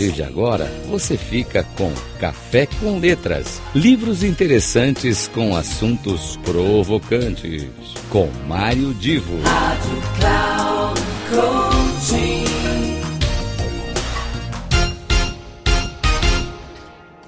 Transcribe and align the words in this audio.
partir 0.00 0.12
de 0.12 0.22
agora, 0.22 0.64
você 0.88 1.18
fica 1.18 1.62
com 1.76 1.92
Café 2.18 2.66
com 2.66 2.98
Letras. 2.98 3.60
Livros 3.74 4.22
interessantes 4.22 5.28
com 5.28 5.54
assuntos 5.54 6.38
provocantes. 6.38 7.68
Com 8.08 8.30
Mário 8.48 8.94
Divo. 8.94 9.38
Rádio 9.42 10.02
Cloud 10.18 11.00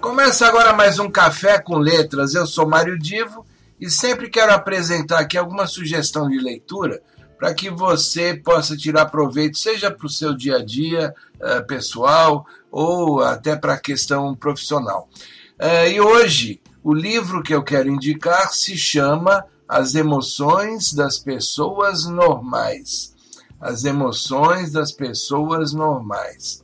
Começa 0.00 0.46
agora 0.46 0.72
mais 0.72 0.98
um 0.98 1.10
Café 1.10 1.58
com 1.58 1.76
Letras. 1.76 2.34
Eu 2.34 2.46
sou 2.46 2.66
Mário 2.66 2.98
Divo 2.98 3.44
e 3.78 3.90
sempre 3.90 4.30
quero 4.30 4.52
apresentar 4.52 5.18
aqui 5.18 5.36
alguma 5.36 5.66
sugestão 5.66 6.26
de 6.28 6.38
leitura 6.38 7.02
para 7.42 7.54
que 7.54 7.68
você 7.68 8.34
possa 8.34 8.76
tirar 8.76 9.06
proveito, 9.06 9.58
seja 9.58 9.90
para 9.90 10.06
o 10.06 10.08
seu 10.08 10.32
dia 10.32 10.58
a 10.58 10.64
dia 10.64 11.12
uh, 11.40 11.66
pessoal 11.66 12.46
ou 12.70 13.20
até 13.20 13.56
para 13.56 13.74
a 13.74 13.80
questão 13.80 14.32
profissional. 14.32 15.08
Uh, 15.60 15.88
e 15.90 16.00
hoje, 16.00 16.60
o 16.84 16.94
livro 16.94 17.42
que 17.42 17.52
eu 17.52 17.64
quero 17.64 17.90
indicar 17.90 18.52
se 18.52 18.76
chama 18.76 19.44
As 19.68 19.96
Emoções 19.96 20.92
das 20.92 21.18
Pessoas 21.18 22.06
Normais. 22.06 23.12
As 23.60 23.84
Emoções 23.84 24.70
das 24.70 24.92
Pessoas 24.92 25.72
Normais. 25.72 26.62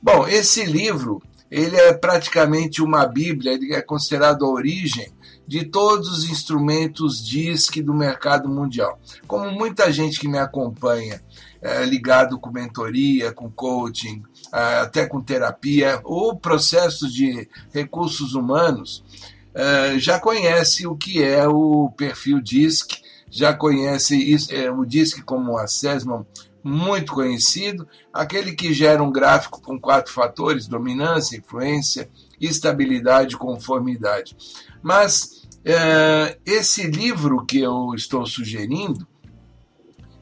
Bom, 0.00 0.26
esse 0.26 0.64
livro 0.64 1.22
ele 1.50 1.76
é 1.76 1.92
praticamente 1.92 2.82
uma 2.82 3.06
Bíblia, 3.06 3.52
ele 3.52 3.74
é 3.74 3.82
considerado 3.82 4.44
a 4.44 4.48
origem 4.48 5.12
de 5.46 5.64
todos 5.64 6.08
os 6.08 6.30
instrumentos 6.30 7.24
DISC 7.24 7.82
do 7.82 7.92
mercado 7.92 8.48
mundial. 8.48 8.98
Como 9.26 9.50
muita 9.50 9.92
gente 9.92 10.18
que 10.18 10.28
me 10.28 10.38
acompanha, 10.38 11.22
é, 11.60 11.84
ligado 11.84 12.38
com 12.38 12.50
mentoria, 12.50 13.32
com 13.32 13.50
coaching, 13.50 14.22
é, 14.52 14.80
até 14.80 15.06
com 15.06 15.20
terapia, 15.20 16.00
ou 16.04 16.36
processos 16.36 17.12
de 17.12 17.48
recursos 17.72 18.34
humanos, 18.34 19.04
é, 19.54 19.98
já 19.98 20.18
conhece 20.18 20.86
o 20.86 20.96
que 20.96 21.22
é 21.22 21.46
o 21.46 21.90
perfil 21.96 22.40
DISC, 22.40 23.02
já 23.34 23.52
conhece 23.52 24.16
isso, 24.16 24.54
é, 24.54 24.70
o 24.70 24.84
DISC 24.84 25.22
como 25.22 25.52
o 25.52 25.58
assessment 25.58 26.24
muito 26.62 27.12
conhecido, 27.12 27.86
aquele 28.12 28.52
que 28.52 28.72
gera 28.72 29.02
um 29.02 29.10
gráfico 29.10 29.60
com 29.60 29.78
quatro 29.78 30.12
fatores: 30.12 30.68
dominância, 30.68 31.36
influência, 31.36 32.08
estabilidade 32.40 33.36
conformidade. 33.36 34.36
Mas 34.80 35.42
é, 35.64 36.38
esse 36.46 36.86
livro 36.86 37.44
que 37.44 37.58
eu 37.58 37.92
estou 37.94 38.24
sugerindo, 38.24 39.06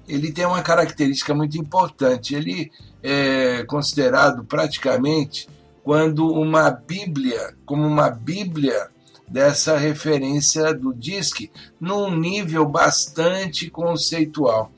ele 0.08 0.32
tem 0.32 0.46
uma 0.46 0.62
característica 0.62 1.34
muito 1.34 1.58
importante. 1.58 2.34
Ele 2.34 2.72
é 3.02 3.62
considerado 3.64 4.42
praticamente 4.44 5.48
quando 5.84 6.26
uma 6.26 6.70
Bíblia, 6.70 7.54
como 7.66 7.86
uma 7.86 8.08
Bíblia 8.08 8.90
dessa 9.28 9.76
referência 9.76 10.74
do 10.74 10.92
DISC, 10.92 11.50
num 11.80 12.14
nível 12.14 12.66
bastante 12.66 13.70
conceitual. 13.70 14.70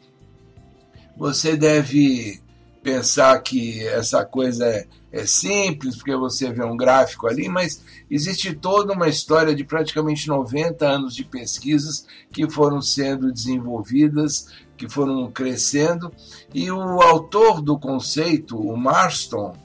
Você 1.16 1.56
deve 1.56 2.40
pensar 2.84 3.40
que 3.40 3.84
essa 3.86 4.24
coisa 4.26 4.66
é, 4.66 4.86
é, 5.10 5.26
simples, 5.26 5.96
porque 5.96 6.14
você 6.14 6.52
vê 6.52 6.62
um 6.62 6.76
gráfico 6.76 7.26
ali, 7.26 7.48
mas 7.48 7.82
existe 8.10 8.52
toda 8.52 8.92
uma 8.92 9.08
história 9.08 9.54
de 9.54 9.64
praticamente 9.64 10.28
90 10.28 10.86
anos 10.86 11.14
de 11.14 11.24
pesquisas 11.24 12.06
que 12.30 12.48
foram 12.48 12.82
sendo 12.82 13.32
desenvolvidas, 13.32 14.48
que 14.76 14.86
foram 14.86 15.30
crescendo, 15.30 16.12
e 16.52 16.70
o 16.70 17.00
autor 17.00 17.62
do 17.62 17.78
conceito, 17.78 18.58
o 18.58 18.76
Marston, 18.76 19.56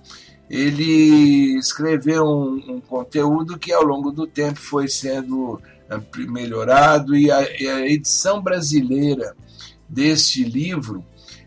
ele 0.49 1.57
escreveu 1.57 2.25
um, 2.25 2.75
um 2.75 2.81
conteúdo 2.81 3.57
que 3.57 3.71
ao 3.71 3.83
longo 3.83 4.11
do 4.11 4.25
tempo 4.25 4.59
foi 4.59 4.87
sendo 4.87 5.61
melhorado, 6.27 7.15
e 7.15 7.31
a, 7.31 7.41
e 7.59 7.67
a 7.67 7.87
edição 7.87 8.41
brasileira 8.41 9.35
deste 9.87 10.43
livro 10.43 11.03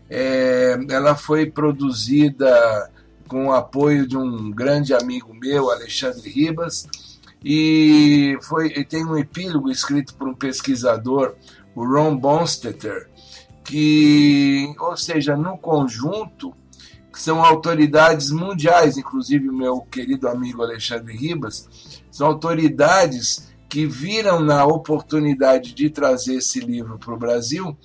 é, 0.09 0.77
ela 0.89 1.15
foi 1.15 1.49
produzida 1.49 2.89
com 3.27 3.47
o 3.47 3.53
apoio 3.53 4.07
de 4.07 4.17
um 4.17 4.51
grande 4.51 4.93
amigo 4.93 5.33
meu, 5.33 5.71
Alexandre 5.71 6.29
Ribas, 6.29 6.87
e 7.43 8.37
foi, 8.41 8.67
e 8.67 8.85
tem 8.85 9.05
um 9.05 9.17
epílogo 9.17 9.71
escrito 9.71 10.13
por 10.15 10.27
um 10.27 10.35
pesquisador, 10.35 11.35
o 11.75 11.85
Ron 11.85 12.15
Bonstetter, 12.15 13.09
que, 13.63 14.73
ou 14.79 14.95
seja, 14.95 15.35
no 15.35 15.57
conjunto, 15.57 16.53
são 17.19 17.43
autoridades 17.43 18.31
mundiais, 18.31 18.97
inclusive 18.97 19.49
o 19.49 19.53
meu 19.53 19.81
querido 19.81 20.27
amigo 20.27 20.61
Alexandre 20.61 21.15
Ribas, 21.15 22.01
são 22.11 22.27
autoridades 22.27 23.53
que 23.69 23.85
viram 23.85 24.39
na 24.39 24.65
oportunidade 24.65 25.73
de 25.73 25.89
trazer 25.89 26.35
esse 26.35 26.59
livro 26.59 26.99
para 26.99 27.13
o 27.13 27.17
Brasil 27.17 27.77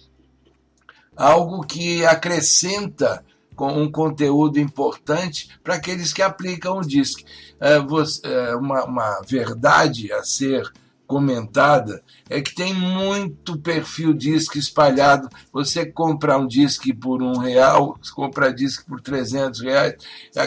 algo 1.16 1.66
que 1.66 2.06
acrescenta 2.06 3.24
com 3.56 3.72
um 3.72 3.90
conteúdo 3.90 4.60
importante 4.60 5.48
para 5.64 5.74
aqueles 5.74 6.12
que 6.12 6.22
aplicam 6.22 6.78
o 6.78 6.86
DISC. 6.86 7.24
É, 7.60 7.74
é, 7.74 8.54
uma, 8.54 8.84
uma 8.84 9.20
verdade 9.26 10.12
a 10.12 10.22
ser 10.22 10.70
comentada 11.08 12.02
é 12.28 12.40
que 12.42 12.54
tem 12.54 12.74
muito 12.74 13.58
perfil 13.58 14.12
DISC 14.12 14.56
espalhado. 14.56 15.28
Você 15.50 15.86
compra 15.86 16.38
um 16.38 16.46
DISC 16.46 16.92
por 16.92 17.22
um 17.22 17.38
real, 17.38 17.98
compra 18.14 18.52
DISC 18.52 18.86
por 18.86 19.00
300 19.00 19.60
reais, 19.60 19.94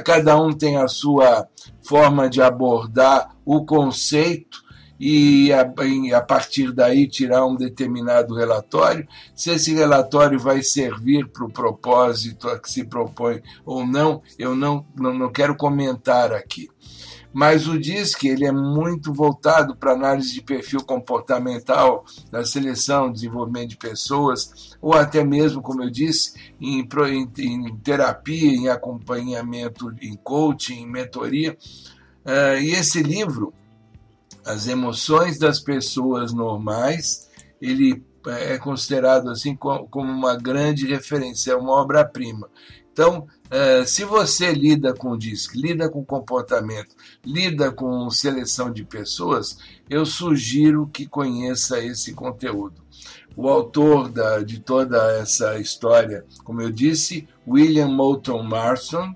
cada 0.06 0.40
um 0.40 0.54
tem 0.54 0.78
a 0.78 0.88
sua 0.88 1.48
forma 1.82 2.30
de 2.30 2.42
abordar 2.42 3.36
o 3.44 3.66
conceito 3.66 4.62
e 5.04 5.52
a, 5.52 5.62
a, 6.16 6.22
partir 6.22 6.72
daí 6.72 7.08
tirar 7.08 7.44
um 7.48 7.56
determinado 7.56 8.36
relatório. 8.36 9.08
Se 9.34 9.50
esse 9.50 9.74
relatório 9.74 10.40
vai 10.40 10.62
servir 10.62 11.28
para 11.28 11.44
o 11.44 11.52
propósito 11.52 12.48
a 12.48 12.60
que 12.60 12.70
se 12.70 12.84
propõe 12.84 13.42
ou 13.66 13.84
não, 13.84 14.22
eu 14.38 14.56
não, 14.56 14.86
não, 14.96 15.12
não 15.12 15.32
quero 15.32 15.58
comentar 15.58 16.32
aqui. 16.32 16.70
Mas 17.34 17.68
o 17.68 17.80
DISC 17.80 18.26
ele 18.26 18.46
é 18.46 18.52
muito 18.52 19.12
voltado 19.12 19.76
para 19.76 19.94
análise 19.94 20.36
de 20.36 20.42
perfil 20.44 20.82
comportamental, 20.84 22.06
da 22.30 22.46
seleção, 22.46 23.12
desenvolvimento 23.12 23.70
de 23.70 23.78
pessoas, 23.78 24.78
ou 24.80 24.94
até 24.94 25.24
mesmo, 25.24 25.64
como 25.64 25.82
eu 25.82 25.90
disse, 25.90 26.34
em, 26.60 26.88
em, 27.08 27.32
em 27.40 27.78
terapia, 27.78 28.52
em 28.52 28.68
acompanhamento, 28.68 29.92
em 30.00 30.16
coaching, 30.18 30.82
em 30.82 30.88
mentoria. 30.88 31.58
Uh, 32.24 32.62
e 32.62 32.72
esse 32.74 33.02
livro, 33.02 33.52
as 34.46 34.68
emoções 34.68 35.38
das 35.38 35.60
pessoas 35.60 36.34
normais, 36.34 37.30
ele 37.62 38.04
é 38.26 38.58
considerado 38.58 39.30
assim 39.30 39.56
como 39.56 40.12
uma 40.12 40.36
grande 40.36 40.88
referência, 40.88 41.52
é 41.52 41.56
uma 41.56 41.74
obra-prima. 41.74 42.50
Então, 42.94 43.26
é, 43.50 43.86
se 43.86 44.04
você 44.04 44.52
lida 44.52 44.94
com 44.94 45.18
DISC, 45.18 45.56
lida 45.56 45.90
com 45.90 46.04
comportamento, 46.04 46.96
lida 47.26 47.72
com 47.72 48.10
seleção 48.10 48.72
de 48.72 48.84
pessoas, 48.84 49.58
eu 49.90 50.06
sugiro 50.06 50.88
que 50.88 51.08
conheça 51.08 51.80
esse 51.80 52.14
conteúdo. 52.14 52.82
O 53.36 53.48
autor 53.48 54.10
da, 54.10 54.40
de 54.40 54.60
toda 54.60 54.98
essa 55.18 55.58
história, 55.58 56.26
como 56.44 56.62
eu 56.62 56.70
disse, 56.70 57.28
William 57.48 57.88
Moulton 57.88 58.44
Marston, 58.44 59.16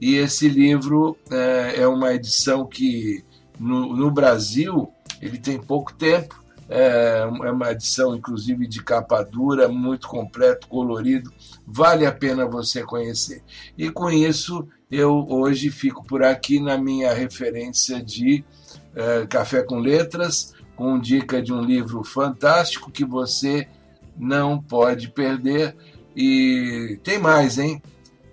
e 0.00 0.14
esse 0.16 0.48
livro 0.48 1.16
é, 1.30 1.80
é 1.80 1.88
uma 1.88 2.14
edição 2.14 2.64
que 2.64 3.24
no, 3.58 3.96
no 3.96 4.10
Brasil, 4.10 4.90
ele 5.20 5.38
tem 5.38 5.58
pouco 5.58 5.92
tempo, 5.94 6.42
é, 6.68 7.20
é 7.20 7.50
uma 7.50 7.70
edição, 7.70 8.14
inclusive, 8.14 8.66
de 8.66 8.82
capa 8.82 9.22
dura, 9.22 9.68
muito 9.68 10.08
completo, 10.08 10.66
colorido, 10.68 11.32
vale 11.66 12.04
a 12.04 12.12
pena 12.12 12.46
você 12.46 12.82
conhecer. 12.82 13.42
E 13.78 13.90
com 13.90 14.10
isso, 14.10 14.66
eu 14.90 15.26
hoje 15.28 15.70
fico 15.70 16.04
por 16.04 16.22
aqui 16.22 16.60
na 16.60 16.76
minha 16.76 17.12
referência 17.12 18.02
de 18.02 18.44
é, 18.94 19.26
Café 19.26 19.62
com 19.62 19.78
Letras, 19.78 20.54
com 20.74 20.98
dica 20.98 21.40
de 21.40 21.52
um 21.52 21.62
livro 21.62 22.04
fantástico 22.04 22.90
que 22.90 23.04
você 23.04 23.68
não 24.16 24.60
pode 24.60 25.08
perder. 25.08 25.76
E 26.14 26.98
tem 27.02 27.18
mais, 27.18 27.58
hein? 27.58 27.82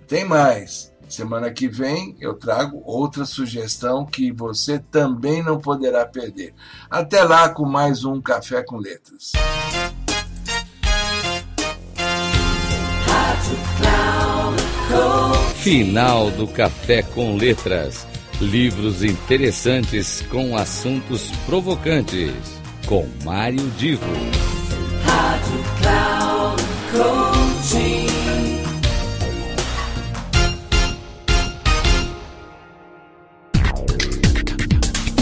Tem 0.06 0.24
mais. 0.24 0.93
Semana 1.08 1.50
que 1.50 1.68
vem 1.68 2.16
eu 2.20 2.34
trago 2.34 2.82
outra 2.84 3.24
sugestão 3.24 4.04
que 4.04 4.32
você 4.32 4.78
também 4.78 5.42
não 5.42 5.58
poderá 5.58 6.04
perder. 6.06 6.54
Até 6.90 7.22
lá 7.22 7.48
com 7.48 7.64
mais 7.64 8.04
um 8.04 8.20
Café 8.20 8.62
com 8.62 8.76
Letras. 8.76 9.32
Final 15.56 16.30
do 16.30 16.46
Café 16.46 17.02
com 17.02 17.36
Letras. 17.36 18.06
Livros 18.40 19.02
interessantes 19.02 20.22
com 20.30 20.56
assuntos 20.56 21.30
provocantes. 21.46 22.34
Com 22.86 23.08
Mário 23.24 23.66
Divo. 23.78 24.04
Rádio 25.06 25.64
Cloud. 25.80 27.33